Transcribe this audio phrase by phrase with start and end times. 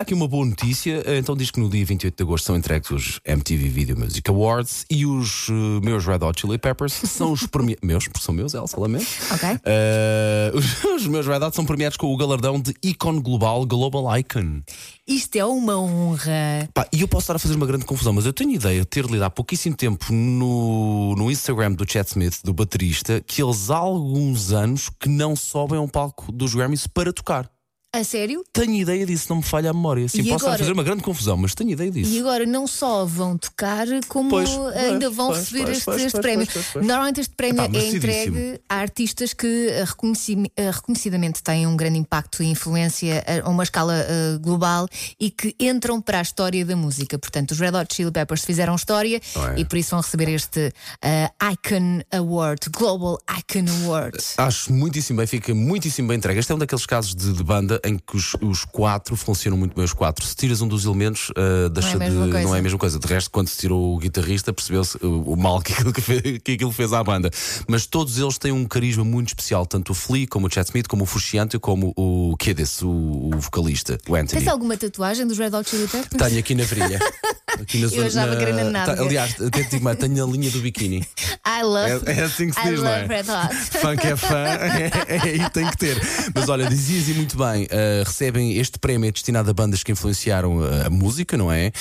[0.00, 3.20] Aqui uma boa notícia, então diz que no dia 28 de agosto são entregues os
[3.24, 7.82] MTV Video Music Awards e os uh, meus Red Hot Chili Peppers são os premiados.
[7.82, 9.08] meus, porque são meus, Elsa, lamento.
[9.32, 9.48] Ok.
[9.48, 14.16] Uh, os, os meus Red Hot são premiados com o galardão de Icon Global Global
[14.16, 14.62] Icon.
[15.04, 16.68] Isto é uma honra.
[16.72, 18.86] Pá, e eu posso estar a fazer uma grande confusão, mas eu tenho ideia de
[18.86, 23.68] ter lido há pouquíssimo tempo no, no Instagram do Chad Smith, do baterista, que eles
[23.68, 27.50] há alguns anos que não sobem ao palco dos Grammys para tocar.
[27.90, 28.44] A sério?
[28.52, 30.06] Tenho ideia disso, não me falha a memória.
[30.10, 30.58] Sim, E posso estar a agora?
[30.58, 32.10] fazer uma grande confusão, mas tenho ideia disso.
[32.10, 35.84] E agora não só vão tocar, como Pois, ainda pois, vão pois, receber pois, este,
[35.86, 36.46] pois, este pois, prémio.
[36.46, 36.86] pois, pois, pois.
[36.86, 38.06] Normalmente este prémio Epá, é merecidíssimo.
[38.36, 43.40] entregue a artistas que eh, reconheci- eh, reconhecidamente têm um grande impacto e influência eh,
[43.42, 44.86] a uma escala eh, global
[45.18, 47.18] e que entram para a história da música.
[47.18, 49.60] Portanto, os Red Hot Chili Peppers fizeram história é.
[49.60, 50.70] e por isso vão receber este
[51.02, 54.18] eh, Icon Award, Global Icon Award.
[54.36, 56.38] Acho muitíssimo bem, fica muitíssimo bem entregue.
[56.40, 59.74] Este é um daqueles casos de, de banda em que os, os quatro funcionam muito
[59.74, 59.84] bem.
[59.84, 62.32] Os quatro, se tiras um dos elementos, ah, deixa Não é a mesma de.
[62.32, 62.48] coisa.
[62.48, 62.98] Não é a mesma coisa.
[62.98, 66.22] De resto, quando se tirou o guitarrista, percebeu-se o, o mal que aquilo, que, fez,
[66.42, 67.30] que aquilo fez à banda.
[67.66, 70.86] Mas todos eles têm um carisma muito especial, tanto o Flea, como o Chad Smith,
[70.86, 74.40] como o Frusciante, como o Kiedis, o, o vocalista, o Anthony.
[74.40, 76.22] Tens alguma tatuagem dos Red Hot Chili Peppers?
[76.22, 76.98] Tenho aqui na virilha.
[77.60, 80.24] Aqui na Eu zona- achava que era na tá, aliás, até te digo mais, tenho
[80.24, 80.98] a linha do biquíni.
[81.46, 83.06] I love, É, é assim que se I diz, não é?
[83.06, 83.98] Red Hot.
[83.98, 86.00] Que é fã, é, é, tem que ter.
[86.34, 89.90] Mas olha, dizias e muito bem, uh, recebem este prémio é destinado a bandas que
[89.92, 91.72] influenciaram a, a música, não é?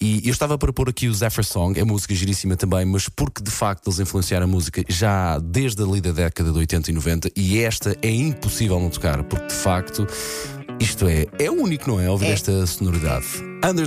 [0.00, 3.42] E eu estava para pôr aqui o Zephyr Song, é música giríssima também, mas porque
[3.42, 7.30] de facto eles influenciaram a música já desde ali da década de 80 e 90,
[7.36, 10.06] e esta é impossível não tocar, porque de facto
[10.80, 12.10] isto é, é único, não é?
[12.10, 12.32] Ouvir É.
[12.32, 13.24] esta sonoridade.
[13.62, 13.80] Anders